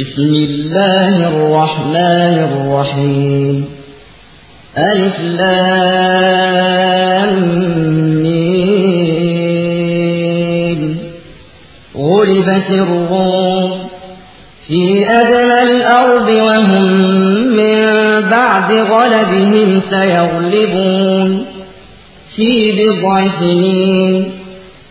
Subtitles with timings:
[0.00, 3.64] بسم الله الرحمن الرحيم.
[4.78, 5.74] ألف لام
[11.96, 13.88] غلبت الروم
[14.66, 16.92] في أدنى الأرض وهم
[17.56, 17.80] من
[18.30, 21.46] بعد غلبهم سيغلبون.
[22.36, 24.33] في بضع سنين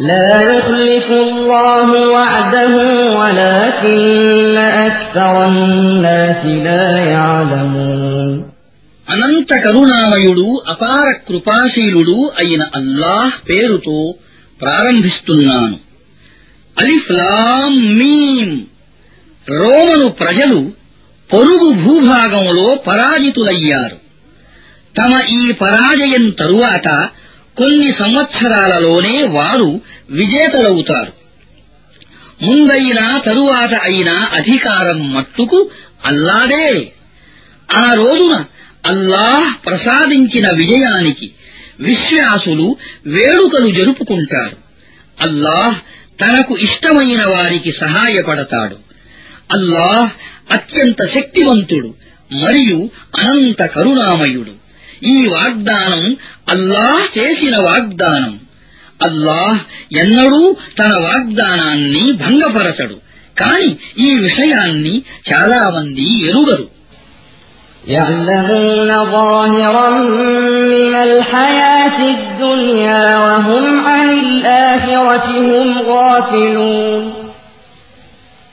[0.00, 2.74] لا يخلف الله وعده
[3.18, 4.56] ولكن
[4.88, 8.30] أكثر الناس لا يعلمون
[9.06, 13.98] అనంత కరుణామయుడు అపార కృపాశీలుడు అయిన అల్లాహ్ పేరుతో
[14.60, 15.76] ప్రారంభిస్తున్నాను
[16.76, 18.50] అలిఫ్లాం మీం
[19.46, 20.60] రోమను ప్రజలు
[21.30, 23.98] పొరుగు భూభాగంలో పరాజితులయ్యారు
[24.94, 26.88] తమ ఈ పరాజయం తరువాత
[27.59, 31.13] కొన్ని సంవత్సరాలలోనే వారు విజేతలవుతారు.
[32.43, 35.69] ముందైనా తరువాత అయినా అధికారం మట్టుకు
[36.05, 36.91] అల్లాదే.
[37.77, 38.45] ఆ రోజున
[38.89, 41.31] అల్లాహ్ ప్రసాదించిన విజయానికి
[41.79, 42.75] విశ్వాసులు
[43.07, 44.57] వేడుకలు జరుపుకుంటారు.
[45.21, 45.79] అల్లాహ్
[46.21, 48.75] తనకు ఇష్టమైన వారికి సహాయపడతాడు.
[49.57, 50.09] అల్లాహ్
[50.53, 51.93] అత్యంత శక్తివంతుడు
[52.33, 54.58] మరియు అనంత కరుణామయుడు.
[55.12, 56.02] ఈ వాగ్దానం
[56.54, 58.32] అల్లాహ్ చేసిన వాగ్దానం
[59.00, 59.60] అల్లాహ్
[60.02, 60.42] ఎన్నడూ
[60.78, 62.96] తన వాగ్దానాన్ని భంగపరచడు
[63.36, 63.68] కాని
[64.06, 64.94] ఈ విషయాన్ని
[65.30, 66.66] చాలామంది ఎరుగరు
[67.86, 69.90] يعلمون ظاهرا
[70.74, 77.02] من الحياة الدنيا وهم عن الآخرة هم غافلون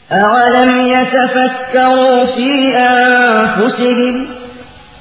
[0.09, 4.15] أولم يتفكروا في أنفسهم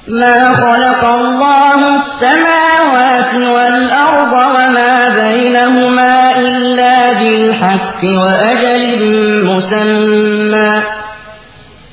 [0.08, 9.08] ما خلق الله السماوات والأرض وما بينهما إلا بالحق وأجل
[9.44, 10.82] مسمى.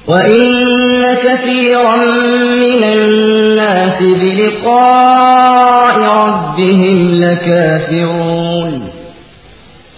[0.08, 1.96] وإن كثيرا
[2.56, 8.90] من الناس بلقاء ربهم لكافرون.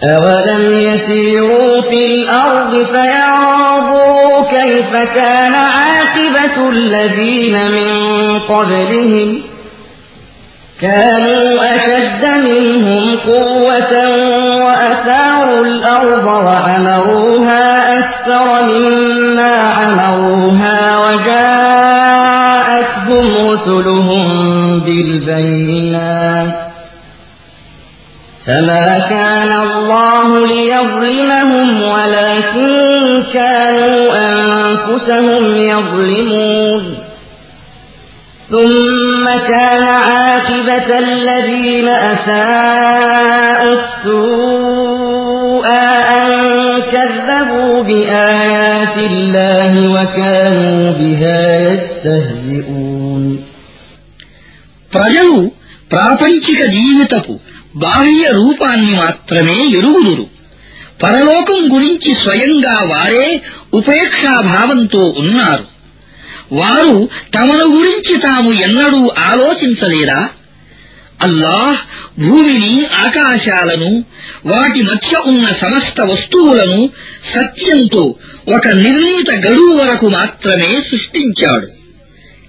[0.04, 4.05] أولم يسيروا في الأرض فينظروا
[4.44, 7.90] كيف كان عاقبة الذين من
[8.38, 9.42] قبلهم؟
[10.80, 13.94] كانوا أشد منهم قوة
[14.64, 22.06] وأثاروا الأرض وعمروها أكثر مما عمروها وجاءتهم
[23.50, 24.26] رسلهم
[24.80, 26.65] بالبينات.
[28.47, 35.43] فما كان الله ليظلمهم ولكن كانوا أنفسهم
[35.73, 36.83] يظلمون
[38.49, 45.67] ثم كان عاقبة الذين أساءوا السوء
[46.17, 46.27] أن
[46.93, 53.23] كذبوا بآيات الله وكانوا بها يستهزئون
[54.95, 55.35] ప్రజలు
[55.93, 57.33] ప్రాపంచిక జీవితపు
[57.76, 60.26] బాహ్య రూపాన్ని మాత్రమే ఎరుగుదురు.
[61.02, 63.42] పరలోకం గురించి స్వయంగా వారే
[63.74, 65.64] ఉపేక్షాభావంతో ఉన్నారు.
[66.52, 70.28] వారు తమను గురించి తాము ఎన్నడూ ఆలోచించలేరా
[71.22, 71.78] అల్లాహ్
[72.20, 74.04] భూమిని ఆకాశాలను
[74.46, 76.90] వాటి మధ్య ఉన్న సమస్త వస్తువులను
[77.34, 78.14] సత్యంతో
[78.56, 81.66] ఒక నిర్ణీత గడువు వరకు మాత్రమే సృష్టించాడు.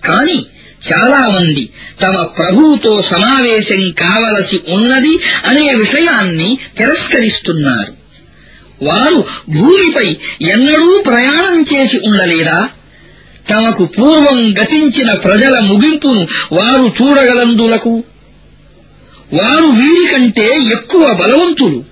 [0.08, 0.46] కాని
[0.92, 1.70] చాలామంది
[2.02, 7.94] తమ ప్రభువుతో సమావేశం కావలసి ఉన్నది అనే విషయాన్ని తిరస్కరిస్తున్నారు.
[8.84, 10.18] వారు భూమిపై
[10.52, 12.70] ఎన్నడూ ప్రయాణం చేసి ఉండలేరా
[13.50, 18.04] తమకు పూర్వం గతించిన ప్రజల ముగింపును వారు చూడగలందులకు?
[19.34, 21.84] వారు వీరికంటే ఎక్కువ బలవంతులు.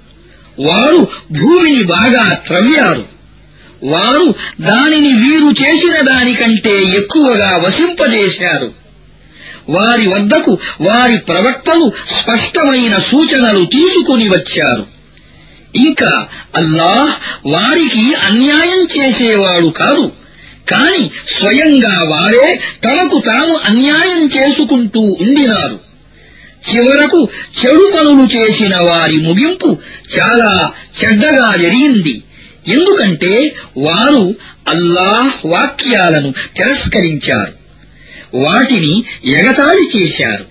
[0.60, 3.15] వారు భూమిని బాగా త్రవ్వారు.
[3.86, 8.74] వారు దానిని వీరు చేసిన దానికంటే ఎక్కువగా వసింపజేశారు
[9.70, 14.86] వారి వద్దకు వారి ప్రవక్తలు స్పష్టమైన సూచనలు తీసుకుని వచ్చారు.
[15.76, 17.12] ఇంకా అల్లాహ్
[17.48, 20.12] వారికి అన్యాయం చేసేవాడు కాదు.
[20.72, 25.80] కాని స్వయంగా వారే తమకు తాము అన్యాయం చేసుకుంటూ ఉండినారు.
[26.74, 27.30] చివరకు
[27.66, 29.78] చెడు పనులు చేసిన వారి ముగింపు
[30.20, 30.72] చాలా
[31.04, 32.24] చెడ్డగా జరిగింది.
[32.67, 33.33] ఎందుకంటే
[33.79, 34.25] వారు
[34.69, 37.55] అల్లాహ్ వాక్యాలను తిరస్కరించారు
[38.45, 38.95] వాటిని
[39.39, 40.47] ఎగతాళి చేశారు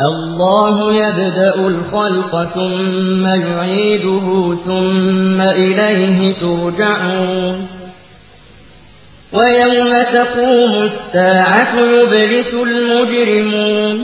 [0.00, 4.26] الله يبدأ الخلق ثم يعيده
[4.66, 7.56] ثم إليه ترجعون
[9.32, 13.96] ويوم تقوم الساعة يبلس المجرمون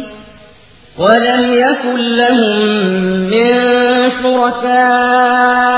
[0.99, 2.67] ولم يكن لهم
[3.35, 3.53] من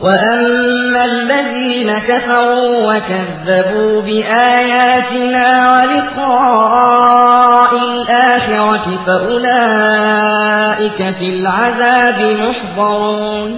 [0.00, 13.50] وأما الذين كفروا وكذبوا بآياتنا ولقاء الآخرة فأولئك في العذاب محضرون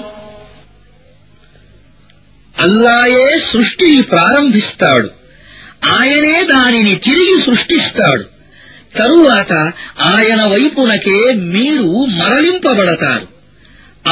[2.56, 5.08] అల్లాయే సృష్టిని ప్రారంభిస్తాడు
[5.96, 8.24] ఆయనే దానిని తిరిగి సృష్టిస్తాడు
[8.96, 9.52] తరువాత
[10.12, 11.18] ఆయన వైపునకే
[11.54, 11.88] మీరు
[12.20, 13.26] మరలింపబడతారు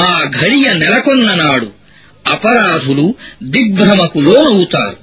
[0.03, 0.09] ఆ
[0.41, 1.69] ఘడియ నెలకొన్న నాడు
[2.28, 4.98] అపరాధులు దిగ్భ్రమకు లోనవుతారు.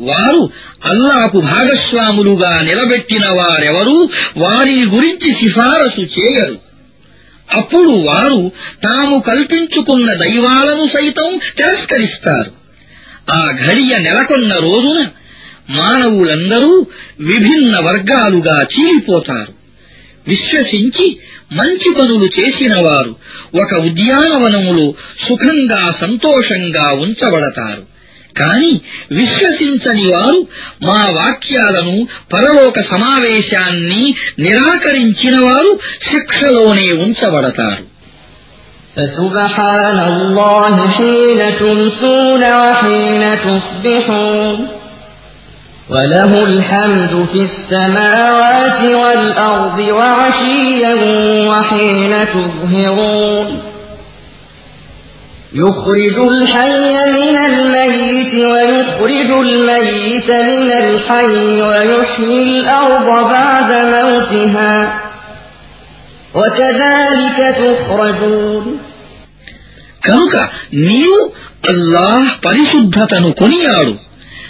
[0.00, 0.50] వారు
[0.84, 6.58] అల్లాకు భాగస్వాములుగా నిలబెట్టిన వారెవరూ వారిని గురించి సిఫారసు చేయరు.
[7.54, 8.52] అప్పుడు వారు
[8.82, 12.52] తాము కల్పించుకున్న దైవాలను సైతం తిరస్కరిస్తారు.
[13.30, 15.06] ఆ ఘడియ నెలకొన్న రోజున
[15.70, 16.86] మానవులందరూ
[17.20, 19.59] విభిన్న వర్గాలుగా చీలిపోతారు.
[20.27, 21.07] విశ్వసించి
[21.51, 23.11] మంచి పనులు చేసిన వారు
[23.63, 24.85] ఒక ఉద్యానవనములో
[25.27, 27.83] సుఖంగా సంతోషంగా ఉంచబడతారు
[28.35, 28.71] కాని
[29.11, 30.39] విశ్వసించని వారు
[30.83, 31.95] మా వాక్యాలను
[32.33, 34.03] పరలోక సమావేశాన్ని
[34.39, 35.71] నిరాకరించిన వారు
[36.09, 37.83] శిక్షలోనే ఉంచబడతారు
[38.95, 44.57] فسبحان الله حين تمسون وحين تصبحون
[45.89, 50.95] وله الحمد في السماوات والأرض وعشيا
[51.49, 53.47] وحين تظهرون
[55.53, 64.75] يخرج الحي من الميت ويخرج الميت من الحي ويحيي الأرض بعد موتها
[66.35, 68.65] وكذلك تخرجون
[70.07, 70.35] కనుక
[70.87, 71.19] నీవు
[71.71, 73.93] అల్లాహ్ పరిశుద్ధతను కొనియాడు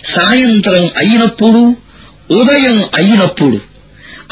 [0.04, 1.76] సాయంత్రం అయినప్పుడు
[2.40, 3.60] ఉదయం అయినప్పుడు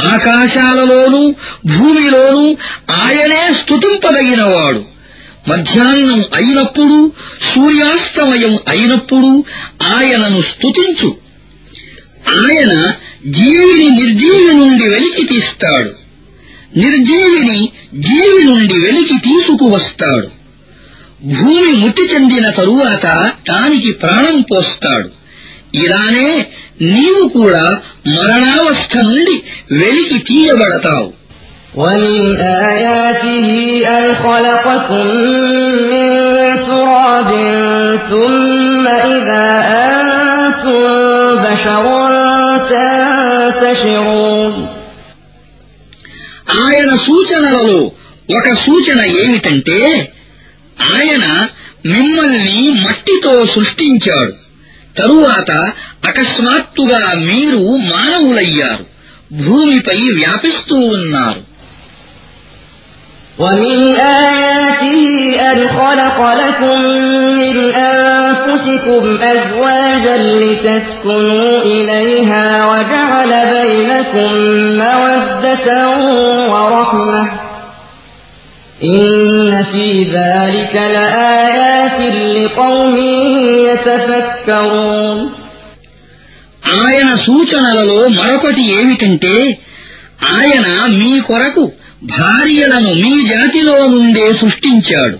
[0.00, 1.34] ఆకాశాలలోనూ
[1.66, 2.56] భూమిలోనూ
[2.90, 4.84] ఆయనే స్తుతింపదగినవాడు
[5.48, 7.12] మధ్యాహ్నం అయినప్పుడు
[7.54, 9.44] సూర్యాస్తమయం అయినప్పుడు
[9.82, 11.16] ఆయనను స్తుతించు.
[12.28, 12.92] ఆయన
[13.26, 15.90] జీవిని నిర్జీవి నుండి వెలికి తీస్తాడు.
[16.78, 20.26] నిర్జీవిని జీవి నుండి వెలికి తీసుకువస్తాడు.
[21.24, 25.17] భూమి ముట్టి చెందిన తరువాత దానికి ప్రాణం పోస్తాడు.
[25.73, 26.29] ఇలానే
[26.89, 27.65] నీవు కూడా
[28.15, 29.35] మరణావస్థ నుండి
[29.81, 31.09] వెలికి తీయబడతావు
[31.75, 32.15] ومن
[32.69, 33.47] آياته
[33.89, 35.05] أن خلقكم
[35.91, 36.07] من
[36.63, 37.29] تراب
[38.09, 39.47] ثم إذا
[39.85, 40.83] أنتم
[41.38, 41.85] بشر
[42.71, 44.53] تنتشرون
[46.63, 47.79] ఆయన సూచనలలో
[48.29, 49.79] ఒక సూచన ఏమిటంటే
[50.94, 51.25] ఆయన
[51.85, 52.55] మిమ్మల్ని
[52.85, 54.33] మట్టితో సృష్టించాడు
[54.98, 55.51] తరువాత
[56.07, 58.86] అకస్మాత్తుగా మీరు మానవులయ్యారు
[59.45, 61.41] భూమిపై వ్యాపిస్తూ ఉన్నారు
[63.39, 63.77] ومن
[64.25, 65.01] آياته
[65.51, 66.77] أن خلق لكم
[67.41, 74.29] من أنفسكم أزواجا لتسكنوا إليها وجعل بينكم
[74.83, 75.67] مودة
[76.53, 77.24] ورحمة
[78.88, 79.13] إن
[79.65, 82.00] في ذلك لآيات
[82.36, 82.95] لقوم
[83.67, 85.17] يتفكرون
[86.77, 89.33] ఆయన సూచనలలో మరొకటి ఏమిటంటే
[90.36, 90.67] ఆయన
[91.00, 91.63] మీ కొరకు
[92.13, 95.17] భార్యలను మీ జాతిలో నుండే సృష్టించాడు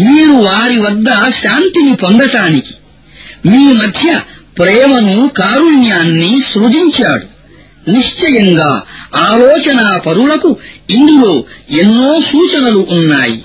[0.00, 1.08] మీరు వారి వద్ద
[1.40, 2.74] శాంతిని పొందటానికి
[3.50, 4.06] మీ మధ్య
[4.60, 7.26] ప్రేమను కారుణ్యాన్ని సృజించాడు
[7.86, 8.70] నిశ్చయంగా
[9.28, 10.50] ఆలోచనా పరులకు
[10.96, 11.32] ఇందులో
[11.82, 13.38] ఎన్నో సూచనలు ఉన్నాయి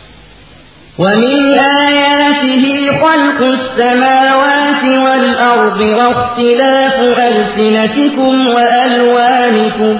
[1.00, 1.36] ومن
[1.84, 2.63] آياته
[3.01, 9.95] خلق السماوات والأرض واختلاف ألسنتكم وألوانكم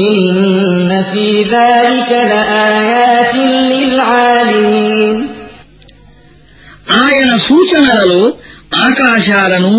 [0.00, 0.20] إن
[1.12, 3.34] في ذلك لآيات
[3.72, 5.16] للعالمين
[7.02, 8.22] ఆయన సూచనలలో
[8.86, 9.72] ఆకాశాలను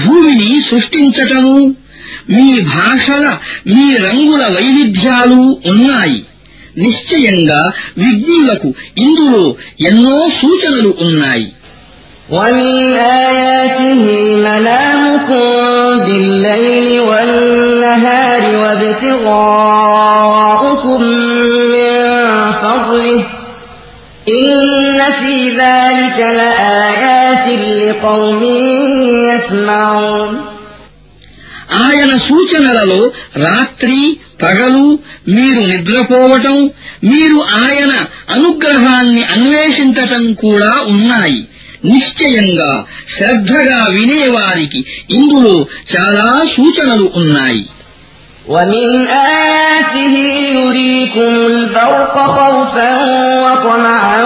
[0.00, 1.56] భూమిని సృష్టించటము
[2.34, 3.26] మీ భాషల
[3.72, 5.40] మీ రంగుల వైవిధ్యాలు
[5.72, 6.20] ఉన్నాయి
[6.76, 7.60] నిశ్చయంగా
[8.02, 8.68] విజ్ఞులకు
[9.04, 9.44] ఇందులో
[9.90, 11.48] ఎన్నో సూచనలు ఉన్నాయి
[12.30, 12.68] ومن
[13.24, 14.02] آياته
[14.46, 15.44] منامكم
[16.04, 18.42] بالليل والنهار
[19.64, 21.00] وابتغاؤكم
[21.74, 21.92] من
[22.54, 23.20] فضله
[24.28, 24.56] إن
[25.20, 27.46] في ذلك لآيات
[27.80, 28.42] لقوم
[29.28, 30.30] يسمعون
[31.71, 36.71] ఆయన సూచనలలో రాత్రి పగలు మీరు నిద్రపోవటం
[37.03, 41.47] మీరు ఆయన అనుగ్రహాన్ని అన్వేషించటం కూడా ఉన్నాయి.
[41.85, 42.85] నిశ్చయంగా
[43.17, 47.65] శ్రద్ధగా వినేవారికి ఇందులో చాలా సూచనలు ఉన్నాయి.
[48.48, 50.14] ومن آياته
[50.58, 52.92] يريكم البرق خوفا
[53.44, 54.22] وطمعا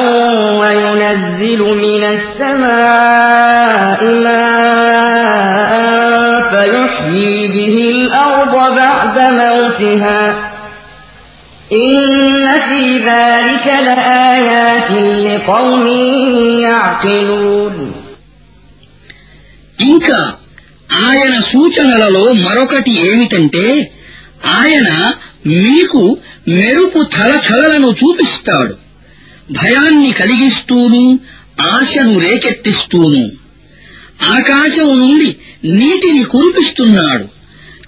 [0.61, 5.73] وينزل من السماء ماء
[6.51, 10.23] فيحيي به الأرض بعد موتها
[11.73, 14.91] إن في ذلك لآيات
[15.27, 15.87] لقوم
[16.69, 17.75] يعقلون
[19.91, 20.21] ఇంకా
[21.09, 23.65] ఆయన సూచనలలో మరొకటి ఏమిటంటే
[24.46, 25.14] ఆయన
[25.48, 28.74] మీకు మెరుపు థలథలలను చూపిస్తాడు.
[29.52, 31.20] భయాన్ని కలిగిస్తూను
[31.62, 33.32] ఆశను రేకెత్తిస్తూను.
[34.24, 35.36] ఆకాశం నుండి
[35.66, 37.24] నీటిని కురిపిస్తున్నాడు.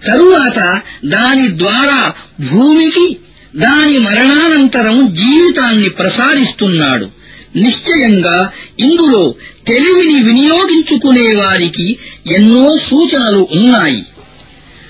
[0.05, 2.13] తరువాత దాని ద్వారా
[2.51, 3.17] భూమికి
[3.55, 7.09] దాని మరణానంతరం జీవితాన్ని ప్రసారిస్తున్నాడు
[7.55, 9.35] నిశ్చయంగా ఇందులో
[9.67, 11.97] తెలివిని వినియోగించుకునే వారికి
[12.27, 14.05] ఎన్నో సూచనలు ఉన్నాయి.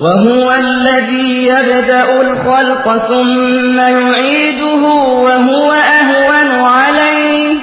[0.00, 4.82] وهو الذي يبدأ الخلق ثم يعيده
[5.26, 7.54] وهو أهون عليه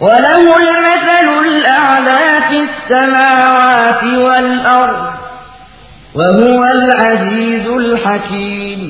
[0.00, 5.02] وله المثل الأعلى في السماوات والأرض
[6.14, 8.80] وهو العزيز الحكيم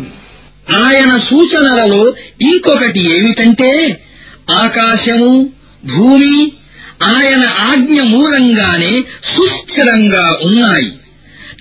[0.84, 2.02] ఆయన సూచనలలో
[2.48, 3.70] ఇంకొకటి ఏమిటంటే
[4.62, 5.32] ఆకాశము
[5.94, 6.34] భూమి
[7.14, 8.92] ఆయన ఆజ్ఞ మూలంగానే
[9.32, 10.88] సుస్థిరంగా ఉన్నాయి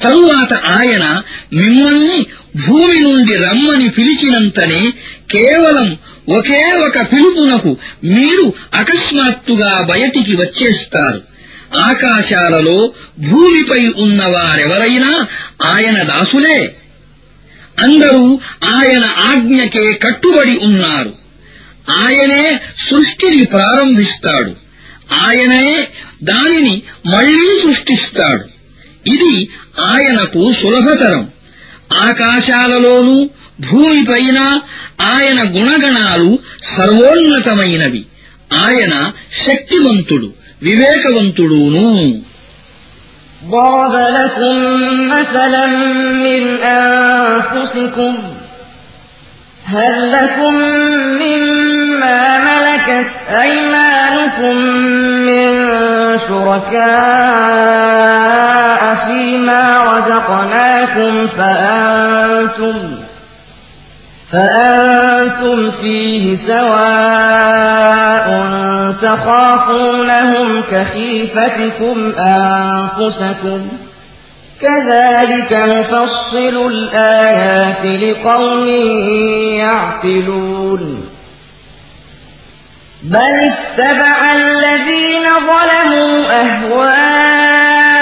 [0.05, 2.27] తరువాత ఆయన మిమ్మల్ని
[2.69, 4.91] భూమి నుండి రమ్మని పిలిచినంతనే
[5.31, 5.99] కేవలం
[6.37, 11.23] ఒకే ఒక పిలుపునకు మీరు అకస్మాత్తుగా బయటికి వచ్చేస్తారు.
[11.79, 15.27] ఆకాశాలలో భూమిపై ఉన్నవారెవరైనా
[15.65, 16.77] ఆయన దాసులే.
[17.79, 21.13] అందరూ ఆయన ఆజ్ఞకే కట్టుబడి ఉన్నారు.
[21.91, 24.57] ఆయనే సృష్టిని ప్రారంభిస్తాడు.
[25.13, 25.89] ఆయనే
[26.23, 26.83] దానిని
[27.15, 28.58] మళ్ళీ సృష్టిస్తాడు.
[29.06, 29.34] ఇది
[29.88, 31.24] ఆయనకు సులభతరం
[32.04, 33.16] ఆకాశాలలోనూ
[33.68, 34.40] భూమిపైన
[35.08, 36.30] ఆయన గుణగణాలు
[36.76, 38.04] సర్వోన్నతమైనవి
[38.64, 38.94] ఆయన
[39.46, 40.30] శక్తివంతుడు
[40.62, 41.88] వివేకవంతుడును
[43.54, 44.58] ضرب لكم
[45.10, 45.66] مثلا
[46.26, 46.44] من
[46.80, 48.14] أنفسكم
[49.66, 50.54] هل لكم
[51.99, 54.57] مما ملكت أيمانكم
[55.27, 55.49] من
[56.29, 58.09] شركاء
[59.07, 62.77] فيما رزقناكم فأنتم
[64.33, 68.29] فأنتم فيه سواء
[69.03, 73.69] تخافونهم كخيفتكم أنفسكم
[74.61, 78.69] كذلك نفصل الآيات لقوم
[79.59, 81.09] يعقلون
[83.04, 86.16] بل اتبع الذين ظلموا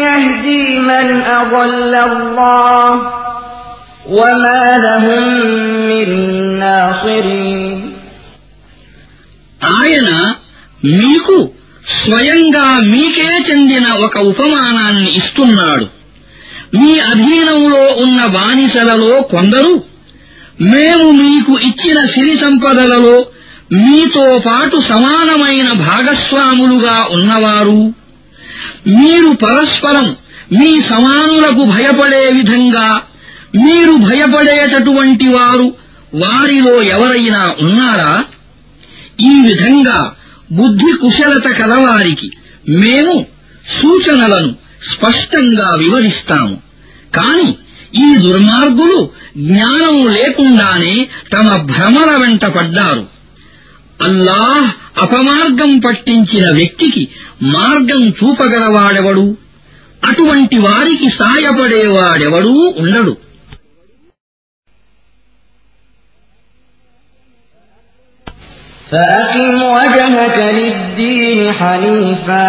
[0.00, 2.90] يهدي من أضل الله
[4.08, 5.22] وما لهم
[5.90, 6.08] من
[6.58, 7.78] ناصرين
[9.80, 10.10] ఆయన
[10.98, 11.36] మీకు
[11.98, 15.86] స్వయంగా మీకే చెందిన ఒక ఉపమానాన్ని ఇస్తున్నాడు
[16.78, 19.72] మీ అధీనంలో ఉన్న బానిసలలో కొందరు
[20.61, 23.25] మేము మీకు ఇచ్చిన సిరి సంపదలలో
[23.73, 27.93] మీతో పాటు సమానమైన భాగస్వాములుగా ఉన్నవారు
[28.87, 30.15] మీరు పరస్పరం
[30.61, 33.01] మీ సమానులకు భయపడే విధంగా
[33.55, 35.75] మీరు భయపడేటటువంటి వారు
[36.15, 38.23] వారిలో ఎవరైనా ఉన్నారా?
[39.19, 40.13] ఈ విధంగా
[40.51, 42.31] బుద్ధి కుశలత కలవారికి
[42.69, 43.25] మేము
[43.81, 44.55] సూచనలను
[44.91, 46.55] స్పష్టంగా వివరిస్తాము.
[47.15, 47.57] కాని
[47.98, 48.98] ఈ దుర్మార్గులు
[49.46, 50.94] జ్ఞానం లేకుండానే
[51.34, 53.04] తమ భ్రమల వెంట పడ్డారు
[54.00, 54.68] అల్లాహ్
[55.02, 57.02] అపమార్గం పట్టించిన వ్యక్తికి
[57.54, 59.26] మార్గం చూపగలవాడెవడు
[60.02, 63.14] అటువంటి వారికి సాయపడేవాడెవడూ ఉండడు
[68.86, 72.48] فأقم وجهك للدين حنيفا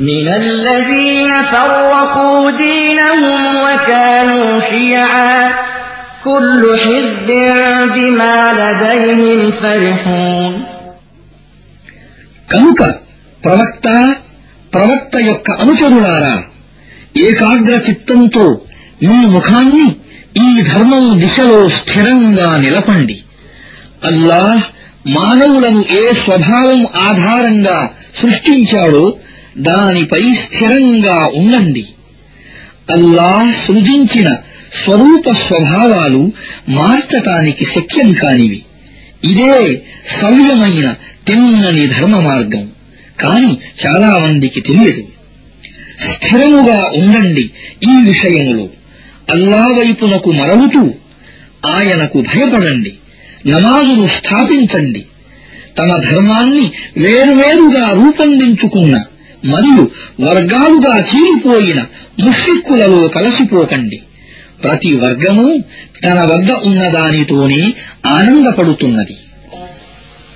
[0.00, 5.50] من الذين فرقوا دينهم وكانوا شيعا
[6.24, 7.28] كل حزب
[7.94, 10.52] بما لديهم فرحون
[12.48, 12.80] కనుక
[13.42, 13.86] ప్రవక్త
[14.72, 16.36] ప్రవక్త యొక్క అనుచరులారా
[17.24, 18.46] ఏకాగ్ర చిత్తంతో
[19.02, 19.86] మీ ముఖాన్ని
[20.36, 23.16] ఈ ధర్మం దిశలో స్థిరంగా నిలపండి
[24.10, 24.64] అల్లాహ్
[25.16, 27.78] మానవులను ఏ స్వభావం ఆధారంగా
[28.20, 29.04] సృష్టించాడో
[29.57, 31.85] దానిపై స్థిరంగా ఉండండి.
[32.95, 34.29] అల్లాహ్ సృజించిన
[34.83, 36.31] స్వరూప స్వభావాలు
[36.69, 38.63] మార్చటానికి శక్యం కానివి.
[39.23, 39.81] ఇదే
[40.21, 40.93] సవ్యమైన
[41.27, 42.69] తిన్నని ధర్మ మార్గం.
[43.19, 45.07] కాని చాలా మందికి తెలియదు.
[46.11, 47.41] స్థిరముగా ఉండండి
[47.83, 48.67] ఈ విషయములో.
[49.29, 50.93] అల్లా వైపునకు మరలుతూ
[51.65, 52.93] ఆయనకు భయపడండి.
[53.47, 55.05] నమాజును స్థాపించండి.
[55.77, 59.03] తమ ధర్మాన్ని వేరువేరుగా రూపొందించుకున్న
[59.44, 59.82] మరియు
[60.26, 61.80] వర్గాలుగా చీలిపోయిన
[62.24, 63.98] ముష్రిక్కులలో కలసిపోకండి
[64.64, 65.46] ప్రతి వర్గము
[65.98, 67.62] తన వద్ద ఉన్నదానితోనే
[68.16, 69.16] ఆనందపడుతున్నది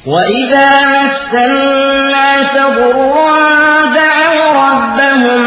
[0.07, 3.39] وإذا مس الناس ضرا
[3.95, 5.41] دعوا ربهم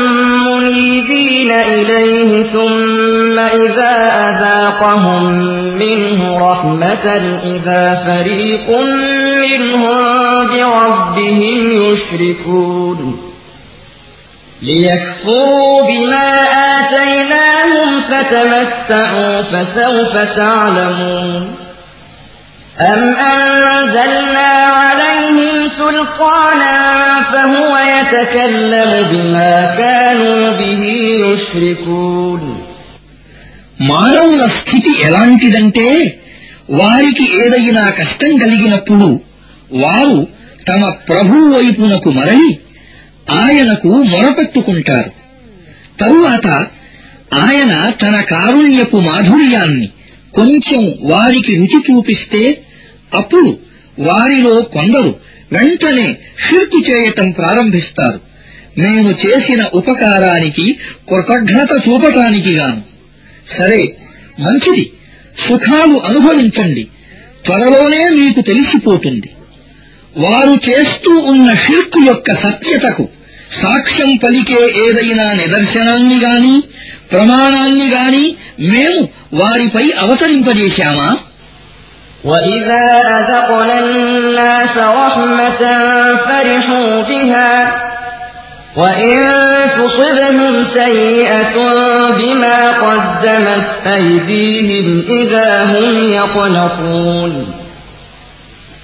[0.47, 3.35] منيبين إليه ثم
[3.65, 3.93] إذا
[4.29, 5.23] أذاقهم
[5.75, 6.19] منه
[6.51, 7.05] رحمة
[7.45, 8.67] إذا فريق
[9.43, 9.97] منهم
[10.47, 12.99] بربهم يشركون
[14.61, 16.27] ليكفروا بما
[16.75, 21.55] آتيناهم فتمتعوا فسوف تعلمون
[22.93, 23.01] أم
[23.33, 26.77] أنزلنا عليهم سلطانا
[27.31, 30.81] فهو يتكلم بما كانوا به
[31.25, 32.41] يشركون
[33.91, 35.87] మానవుల స్థితి ఎలాంటిదంటే
[36.79, 39.07] వారికి ఏదైనా కష్టం కలిగినప్పుడు
[39.83, 40.19] వారు
[40.69, 42.49] తమ ప్రభువు వైపునకు మరలి
[43.30, 45.10] ఆయనకు మొరపెట్టుకుంటారు.
[46.00, 46.46] తరువాత
[47.34, 49.88] ఆయన తన కారుణ్యపు మాధుర్యాన్ని
[50.34, 52.62] కొంచెం వారికి రుచి చూపిస్తే
[53.14, 53.58] అప్పుడు
[53.98, 55.16] వారిలో కొందరు
[55.52, 56.16] వెంటనే
[56.48, 58.20] షిర్కు చేయటం ప్రారంభిస్తారు.
[58.78, 60.76] మేము చేసిన ఉపకారానికి
[61.08, 62.82] కృతజ్ఞత చూపటానికి గాను.
[63.48, 63.96] సరే
[64.40, 64.92] మంచిది.
[65.48, 66.88] సుఖాలు అనుభవించండి.
[67.46, 69.30] త్వరలోనే మీకు తెలిసిపోతుంది.
[70.16, 73.08] వారు చేస్తూ ఉన్న షిర్కు యొక్క సత్యతకు
[73.61, 76.55] సాక్ష్యం పలికే ఏదైనా నిదర్శనాన్ని గాని
[77.11, 78.25] ప్రమాణాన్ని గాని
[78.73, 78.99] మేము
[79.33, 81.09] వారిపై అవతరింపజేశామా
[82.31, 82.85] وإذا
[83.19, 85.61] أذقنا الناس رحمة
[86.25, 87.53] فرحوا بها
[88.75, 89.17] وإن
[89.79, 91.55] تصبهم سيئة
[92.09, 94.87] بما قدمت أيديهم
[95.19, 97.31] إذا هم يقنطون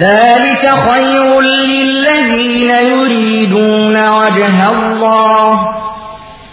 [0.00, 5.68] ذلك خير للذين يريدون وجه الله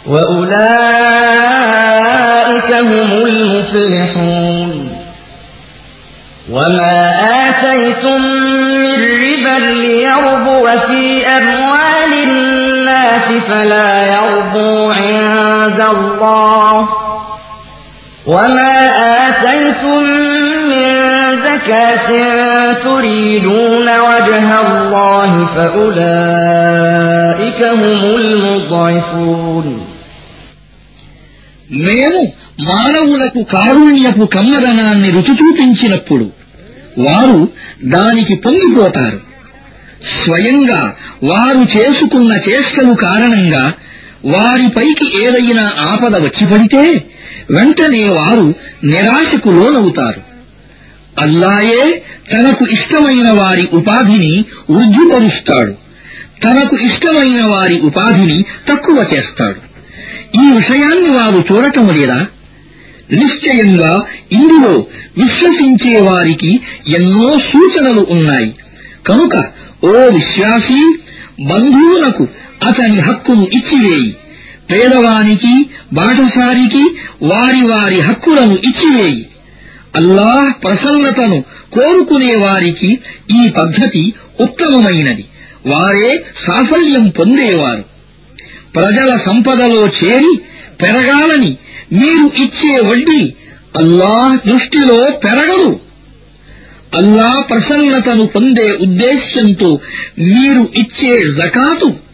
[0.07, 0.57] وأولئك
[2.73, 4.97] هم المفلحون.
[6.51, 6.97] وما
[7.47, 8.21] آتيتم
[8.83, 17.06] من ربا ليربو في أموال الناس فلا يربو عند الله.
[18.26, 18.74] وما
[19.22, 20.02] آتيتم
[20.64, 20.88] من
[21.42, 22.08] زكاة
[22.84, 29.66] تريدون وجه الله فأولئك هم المضعفون
[31.86, 32.20] మేము
[32.68, 36.26] మానవులకు కారుణ్యపు కమ్మదనాన్ని రుచి చూపించినప్పుడు
[37.06, 37.38] వారు
[37.94, 39.18] దానికి పొంగిపోతారు
[40.16, 40.80] స్వయంగా
[41.30, 43.64] వారు చేసుకున్న చేష్టలు కారణంగా
[44.34, 46.82] వారిపైకి ఏదైనా ఆపద వచ్చి పడితే
[47.51, 50.21] వెంటనే వారు నిరాశకు లోనవుతారు.
[51.21, 55.73] అల్లాయే తనకు ఇష్టమైన వారి ఉపాధిని వృద్ధిపరుస్తాడు.
[56.43, 59.67] తనకు ఇష్టమైన వారి ఉపాధిని తక్కువ చేస్తాడు.
[60.43, 62.25] ఈ విషయాన్ని వారు చూడటం లేదా?
[63.11, 64.85] నిశ్చయంగా ఇందులో
[65.17, 68.55] విశ్వసించే వారికి ఎన్నో సూచనలు ఉన్నాయి.
[69.07, 69.45] కనుక
[69.83, 70.97] ఓ విశ్వాసీ
[71.41, 72.27] బంధువులకు
[72.67, 74.15] అతని హక్కును ఇచ్చివేయి.
[74.71, 76.83] పేదవానికి బాటసారికి
[77.23, 79.27] వారి వారి హక్కులను ఇచ్చివేయి.
[79.95, 82.99] అల్లాహ్ ప్రసన్నతను కోరుకునే వారికి
[83.31, 85.25] ఈ పద్ధతి ఉత్తమమైనది.
[85.65, 87.83] వారే సాఫల్యం పొందేవారు.
[88.75, 90.39] ప్రజల సంపదలో చేరి
[90.81, 91.57] పెరగాలని
[91.93, 93.33] మీరు ఇచ్చే వడ్డీ
[93.77, 95.79] అల్లాహ్ దృష్టిలో పెరగదు.
[96.95, 99.79] అల్లా ప్రసన్నతను పొందే ఉద్దేశ్యంతో
[100.19, 102.06] మీరు ఇచ్చే జకాతు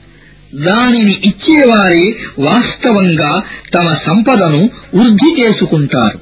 [0.66, 2.04] దానిని ఇచ్చేవారే
[2.46, 3.32] వాస్తవంగా
[3.76, 4.62] తమ సంపదను
[4.98, 6.18] వృద్ధి చేసుకుంటారు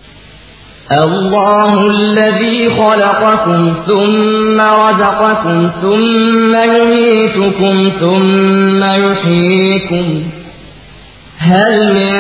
[0.90, 10.06] الله الذي خلقكم ثم رزقكم ثم يميتكم ثم يحييكم
[11.38, 12.12] هل من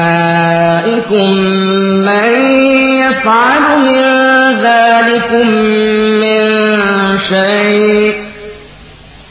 [0.00, 1.30] شركائكم
[2.08, 2.28] من
[3.02, 4.02] يفعل من
[4.68, 5.46] ذلكم
[6.22, 6.38] من
[7.28, 8.14] شيء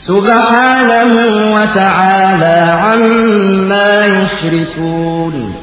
[0.06, 1.14] سبحانه
[1.54, 5.54] وتعالى عما يشركون.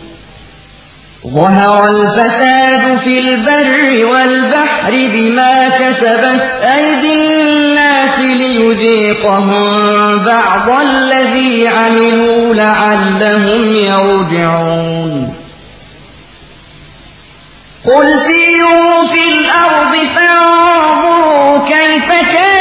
[1.27, 6.41] ظهر الفساد في البر والبحر بما كسبت
[6.77, 9.63] أيدي الناس ليذيقهم
[10.25, 15.35] بعض الذي عملوا لعلهم يرجعون.
[17.85, 22.60] قل سيروا في الأرض فانظروا كيف كان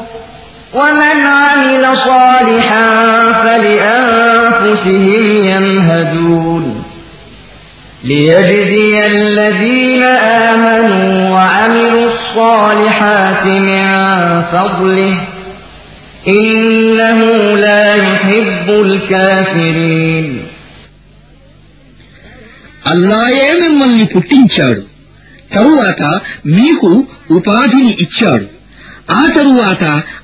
[0.74, 2.86] ومن عمل صالحا
[3.42, 6.64] فلأنفسهم يمهدون
[8.04, 10.02] ليجزي الذين
[10.50, 13.84] آمنوا وعملوا الصالحات من
[14.52, 15.14] فضله
[16.28, 17.18] إنه
[17.56, 20.26] لا يحب الكافرين
[22.92, 24.82] అల్లాయే మిమ్మల్ని పుట్టించాడు
[25.54, 26.02] తరువాత
[26.56, 26.90] మీకు
[27.36, 28.46] ఉపాధిని ఇచ్చాడు
[29.11, 29.83] ఆ తరువాత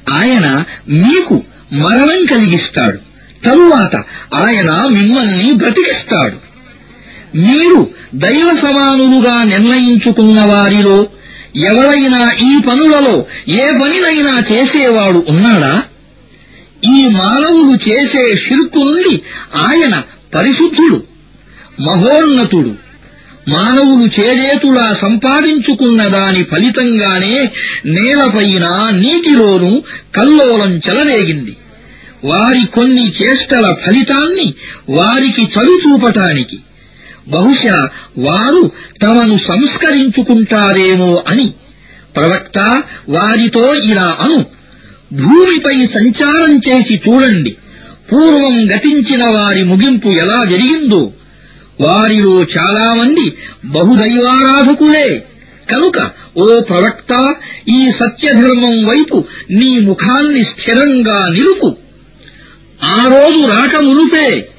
[0.10, 2.98] ఆయన మీకు మరణం కలిగిస్తాడు.
[3.46, 3.96] తరువాత
[4.36, 6.48] ఆయన మిమ్మల్ని బ్రతికిస్తాడు.
[7.38, 11.08] మీరు దైవ సమానులుగా నిర్ణయించుకున్న వారిలో
[11.70, 15.84] ఎవరైనా ఈ పనులలో ఏ పనినైనా చేసేవాడు ఉన్నాడా?
[16.86, 19.22] ఈ మానవులు చేసే షిర్కు నుండి
[19.56, 20.02] ఆయన
[20.36, 21.04] పరిశుద్ధుడు
[21.82, 22.87] మహోన్నతుడు.
[23.48, 27.50] మానవులు చేజేతులా సంపాదించుకున్న దాని ఫలితంగానే
[27.86, 29.84] నేలపైన నీటిలోనూ
[30.16, 31.58] కల్లోలం చెలరేగింది
[32.26, 34.54] వారి కొన్ని చేష్టల ఫలితాన్ని
[34.90, 36.60] వారికి చవిచూపటానికి.
[37.28, 38.72] బహుశా వారు
[39.04, 41.54] తమను సంస్కరించుకుంటారేమో అని.
[42.16, 44.46] ప్రవక్త వారితో ఇలా అను
[45.14, 47.58] భూమిపై సంచారం చేసి చూడండి.
[48.14, 51.12] పూర్వం గతించిన వారి ముగింపు ఎలా జరిగిందో
[51.82, 55.26] వారిలో చాలామంది బహుదైవారాధకులే.
[55.72, 57.36] కనుక ఓ ప్రవక్త
[57.70, 61.76] ఈ సత్యధర్మం వైపు నీ ముఖాన్ని స్థిరంగా నిలుపు.
[62.84, 64.50] ఆ రోజు రాకమునుపే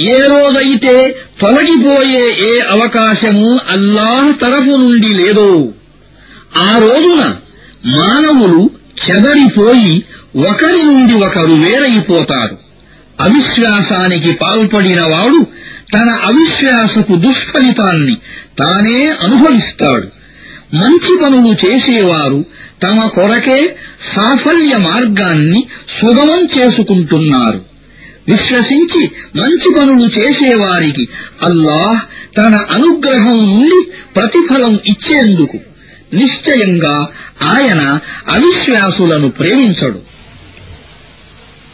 [0.00, 5.68] ఏ రోజైతే తొలగిపోయే ఏ అవకాశము అల్లాహ్ తరఫు నుండి లేదో
[6.56, 7.36] ఆ రోజున
[7.86, 8.70] మానవులు
[9.04, 10.04] చెదరిపోయి
[10.48, 12.58] ఒకరి నుండి ఒకరు వేరైపోతారు.
[13.20, 15.46] అవిశ్వాసానికి పాల్పడిన వాడు
[15.94, 18.16] తన అవిశ్వాసపు దుష్ఫలితాన్ని
[18.58, 20.06] తానే అనుభవిస్తాడు.
[20.76, 22.44] మంచి పనులు చేసేవారు
[22.82, 23.76] తమ కొరకే
[24.14, 25.64] సాఫల్య మార్గాన్ని
[26.00, 27.60] సుగమం చేసుకుంటున్నారు.
[28.28, 31.08] విశ్వసించి మంచి పనులు చేసేవారికి
[31.42, 32.00] అల్లాహ్
[32.36, 35.58] తన అనుగ్రహం నుండి ప్రతిఫలం ఇచ్చేందుకు
[36.14, 37.08] నిశ్చయంగా
[37.42, 40.11] ఆయన అవిశ్వాసులను ప్రేమించడు.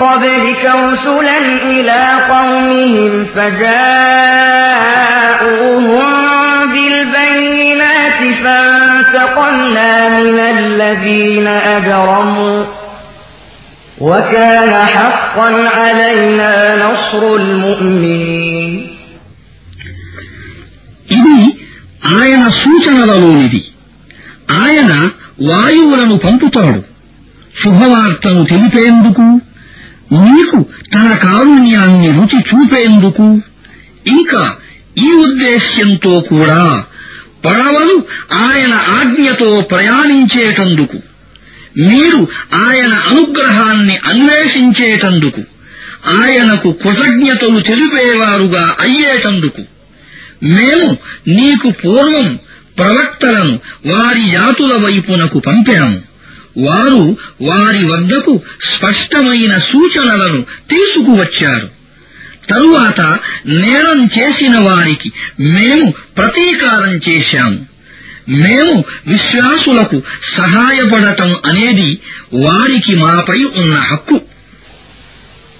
[0.00, 3.12] قبلك رسلا إلى قومهم
[4.86, 6.06] فجاءوهم
[6.72, 12.64] بالبينات فانتقمنا من الذين أجرموا
[14.00, 16.52] وكان حقا علينا
[16.86, 18.72] نصر المؤمنين
[21.16, 21.38] ఇది
[22.16, 23.60] ఆయన సూచనలలోనిది
[24.62, 24.92] ఆయన
[25.50, 26.80] వాయువులను పంపుతాడు
[27.62, 29.26] శుభవార్తను తెలిపేందుకు
[30.11, 30.57] నీకు
[30.93, 33.27] తన కారుణ్యాన్ని రుచి చూపేందుకు
[34.05, 34.43] ఇంకా
[34.97, 36.85] ఈ ఉద్దేశ్యంతో కూడా
[37.45, 37.95] పడవలు
[38.33, 40.97] ఆయన ఆజ్ఞతో ప్రయాణించేటందుకు
[41.77, 45.41] మీరు ఆయన అనుగ్రహాన్ని అన్వేషించేటందుకు
[46.19, 49.63] ఆయనకు కృతజ్ఞతలు తెలిపేవారుగా అయ్యేటందుకు
[50.43, 50.87] మేము
[51.27, 52.39] నీకు పూర్వం
[52.77, 55.97] ప్రవక్తలను వారి జాతుల వైపునకు పంపాము.
[56.57, 61.69] వారు వారి వద్దకు స్పష్టమైన సూచనలను తీసుకువచ్చారు.
[62.49, 67.65] తరువాత నేరం చేసిన వారికి మేము ప్రతీకారం చేశాము.
[68.29, 70.01] మేము విశ్వాసులకు
[70.37, 71.99] సహాయపడటం అనేది
[72.33, 74.21] వారికి మాపై ఉన్న హక్కు.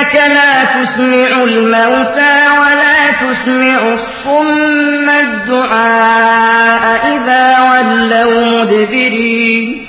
[0.00, 6.84] فإنك لا تسمع الموتى ولا تسمع الصم الدعاء
[7.16, 9.86] إذا ولوا مدبرين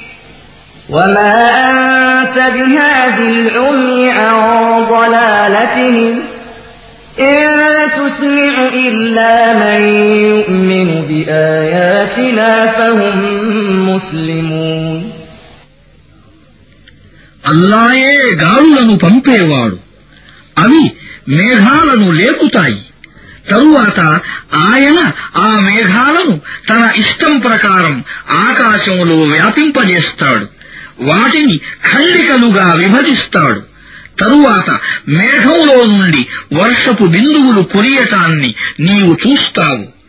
[0.90, 1.36] وما
[1.70, 4.38] أنت بهاد العمي عن
[4.90, 6.20] ضلالتهم
[7.24, 7.46] إن
[7.92, 8.56] تسمع
[8.88, 9.82] إلا من
[10.30, 13.18] يؤمن بآياتنا فهم
[13.90, 14.98] مسلمون
[17.52, 19.78] అల్లాయే గాలులను పంపేవాడు
[20.59, 20.93] అవి
[21.29, 22.87] మేఘాలను లేపుతాయి.
[23.51, 24.01] తరువాత
[24.55, 30.47] ఆయన ఆ మేఘాలను తన ఇష్టం ప్రకారం ఆకాశంలో వ్యాపింపజేస్తాడు.
[31.01, 31.61] వాటిని
[31.93, 33.61] ఖండికలుగా విభజిస్తాడు.
[34.21, 40.03] తరువాత మేఘంలో నుండి వర్షపు బిందువులు కురియటాన్ని నీవు చూస్తావు.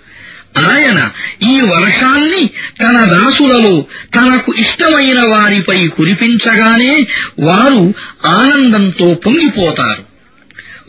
[0.58, 1.10] ఆయన
[1.50, 2.50] ఈ వర్షాన్ని
[2.82, 7.08] తన దాసులలో తనకు ఇష్టమైన వారిపై కురిపించగానే
[7.40, 7.94] వారు
[8.26, 10.13] ఆనందంతో పొంగిపోతారు.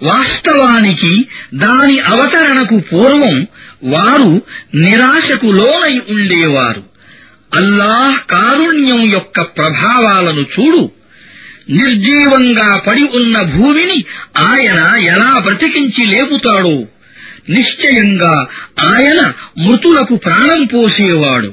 [0.02, 3.46] వాస్తవానికి దాని అవతరణకు పూర్వం
[3.84, 4.42] వారు
[4.74, 6.82] నిరాశకు లోనై ఉండేవారు.
[7.54, 10.90] అల్లాహ్ కారుణ్యం యొక్క ప్రభావాలను చూడు.
[11.70, 14.04] నిర్జీవంగా పడి ఉన్న భూమిని
[14.40, 16.84] ఆయన ఎలా బ్రతికించి లేపుతాడో.
[17.50, 18.46] నిశ్చయంగా
[18.80, 21.52] ఆయన మృతులకు ప్రాణం పోసేవాడు.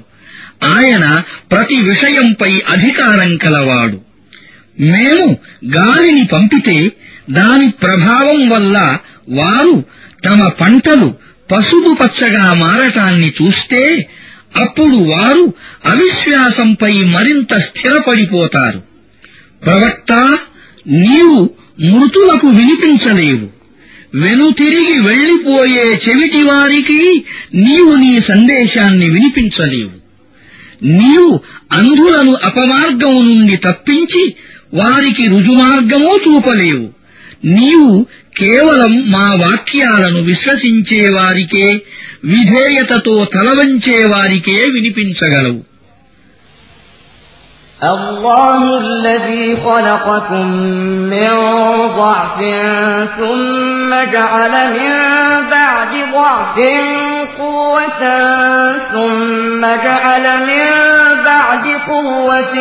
[0.64, 4.02] ఆయన ప్రతి విషయంపై అధికారం కలవాడు.
[4.80, 6.92] మేము గాలిని పంపితే
[7.30, 8.98] దాని ప్రభావం వల్ల
[9.30, 9.86] వారు
[10.30, 11.14] తమ పంటలు
[11.52, 14.10] పసుపు పచ్చగా మారటాన్ని చూస్తే
[14.62, 15.54] అప్పుడు వారు
[15.86, 18.84] అవిశ్వాసంపై మరింత స్థిరపడిపోతారు.
[19.66, 20.38] ప్రవక్త
[20.88, 23.62] నీవు మృతులకు వినిపించలేవు.
[24.18, 30.02] వెనుతిరిగి వెళ్ళిపోయే చెవిటి వారికి నీవు నీ సందేశాన్ని వినిపించలేవు.
[30.84, 31.40] నీవు
[31.72, 34.36] అంధులను అపమార్గం నుండి తప్పించి
[34.74, 37.01] వారికి రుజుమార్గమూ చూపలేవు.
[37.45, 37.91] నీవు
[38.37, 41.67] కేవలం మా వాక్యాలను విశ్వసించే వారికే
[42.25, 45.63] విధేయతతో తలవంచేవారికే వినిపించగలవు
[47.83, 50.47] الله الذي خلقكم
[51.13, 51.29] من
[51.97, 52.39] ضعف
[53.19, 54.93] ثم جعل من
[55.51, 56.57] بعد ضعف
[57.39, 58.03] قوة
[58.93, 60.65] ثم جعل من
[61.25, 62.57] بعد قوة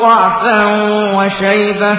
[0.00, 0.58] ضعفا
[1.16, 1.98] وشيبة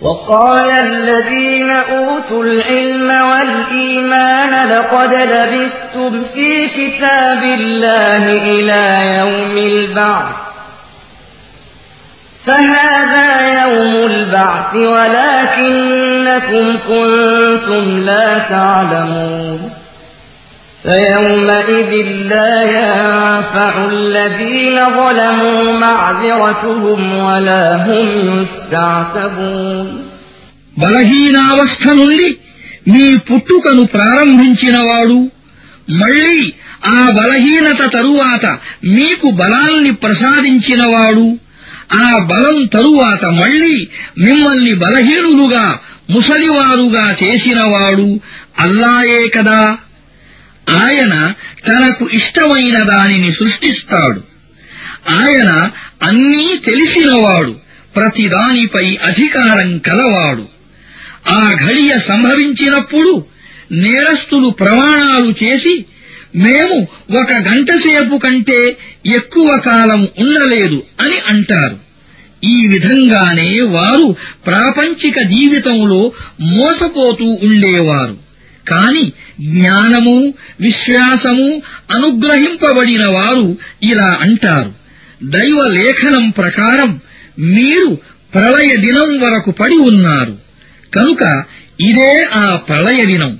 [0.00, 10.34] وقال الذين أوتوا العلم والإيمان لقد لبثتم في كتاب الله إلى يوم البعث.
[12.46, 13.30] فهذا
[13.62, 19.53] يوم البعث ولكنكم كنتم لا تعلمون.
[20.83, 21.91] فيومئذ
[22.25, 29.87] لا ينفع الذين ظلموا معذرتهم ولا هم يستعتبون
[30.83, 32.27] బలహీనావస్థ నుండి
[32.93, 35.17] మీ పుట్టుకను ప్రారంభించినవాడు
[36.01, 36.37] మళ్ళీ
[36.91, 38.45] ఆ బలహీనత తరువాత
[38.95, 41.25] మీకు బలాల్ని ప్రసాదించినవాడు
[42.03, 43.75] ఆ బలం తరువాత మళ్ళీ
[44.25, 45.65] మిమ్మల్ని బలహీనులుగా
[46.15, 48.07] ముసలివారుగా చేసినవాడు
[48.65, 49.61] అల్లాయే కదా
[50.70, 51.32] ఆయన
[51.68, 54.24] తనకు ఇష్టమైన దానిని సృష్టిస్తాడు.
[55.08, 55.70] ఆయన
[56.02, 57.56] అన్నీ తెలిసినవాడు
[57.96, 60.48] ప్రతిదానిపై అధికారం కలవాడు.
[61.28, 63.24] ఆ ఘడియ సంభవించినప్పుడు
[63.72, 65.84] నేరస్తులు ప్రమాణాలు చేసి
[66.36, 66.88] మేము
[67.20, 71.78] ఒక గంటసేపు కంటే ఎక్కువ కాలం ఉండలేదు అని అంటారు.
[72.44, 78.23] ఈ విధంగానే వారు ప్రాపంచిక జీవితంలో మోసపోతూ ఉండేవారు.
[78.68, 84.74] కాని జ్ఞానము విశ్వాసము అనుగ్రహింపబడిన వారు ఇలా అంటారు.
[85.22, 87.00] దైవ లేఖనం ప్రకారం
[87.38, 87.98] మీరు
[88.34, 90.38] ప్రళయ దినం వరకు పడి ఉన్నారు.
[90.94, 91.44] కనుక
[91.80, 93.38] ఇదే ఆ ప్రళయ దినం.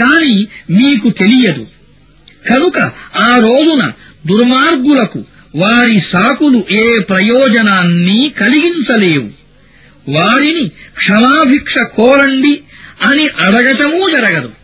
[0.00, 1.66] కాని మీకు తెలియదు.
[2.50, 2.78] కనుక
[3.16, 3.92] ఆ రోజున
[4.26, 5.24] దుర్మార్గులకు
[5.56, 9.44] వారి సాకులు ఏ ప్రయోజనాన్ని కలిగించలేవు.
[10.08, 12.60] వారిని క్షమాభిక్ష కోరండి
[13.02, 14.63] అని అడగటమూ జరగదు.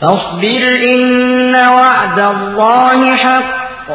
[0.00, 3.88] فاصبر إن وعد الله حق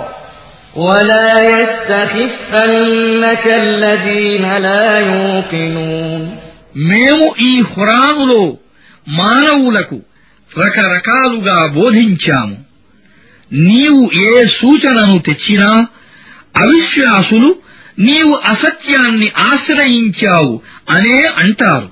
[0.77, 6.21] ولا يستخفنك الذين لا يوقنون
[6.91, 8.43] మేము ఈ హురానులో
[9.07, 9.97] మానవులకు
[10.51, 12.57] రకరకాలుగా బోధించాము
[13.51, 15.69] నీవు ఏ సూచనను తెచ్చినా
[16.55, 17.49] అవిశ్వాసులు
[17.99, 20.53] నీవు అసత్యాన్ని ఆశ్రయించావు
[20.89, 21.89] అనే అంటారు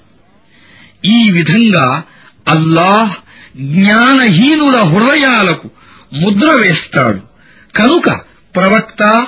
[1.10, 1.88] ఈ విధంగా
[2.48, 3.12] అల్లాహ్
[3.57, 5.71] జ్ఞానహీనుల హృదయాలకు
[6.13, 7.21] ముద్ర వేస్తాడు.
[7.77, 8.21] కనుక
[8.57, 9.27] ప్రవక్త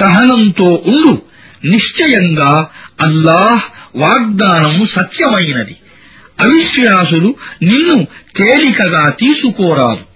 [0.00, 1.22] సహనంతో ఉండు.
[1.64, 2.68] నిశ్చయంగా
[3.00, 3.62] అల్లాహ్
[3.96, 5.76] వాగ్దానం సత్యమైనది.
[6.40, 10.15] అవిశ్వాసులు నిన్ను తేలికగా తీసుకోరాదు